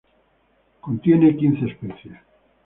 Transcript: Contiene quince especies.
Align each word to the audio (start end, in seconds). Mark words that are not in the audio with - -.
Contiene 0.79 1.37
quince 1.37 1.63
especies. 1.67 2.17